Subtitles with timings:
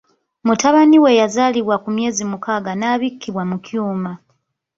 [0.47, 4.11] Mutabani we yazaalibwa ku myezi mukaaga n'abikkibwa mu kyuma.